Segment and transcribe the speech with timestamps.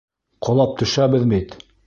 [0.47, 1.57] Ҡолап төшәбеҙ бит!